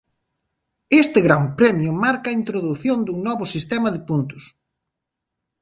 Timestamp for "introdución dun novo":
2.41-3.43